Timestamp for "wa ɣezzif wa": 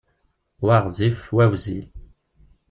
0.63-1.43